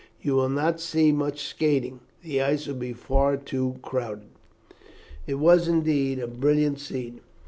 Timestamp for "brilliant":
6.25-6.79